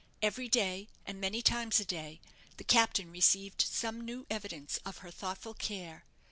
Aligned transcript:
Every 0.19 0.47
day, 0.49 0.87
and 1.05 1.21
many 1.21 1.43
times 1.43 1.79
a 1.79 1.85
day, 1.85 2.21
the 2.57 2.63
Captain 2.63 3.11
received 3.11 3.61
some 3.61 4.01
new 4.01 4.25
evidence 4.31 4.79
of 4.83 4.97
her 5.05 5.11
thoughtful 5.11 5.53
care. 5.53 6.05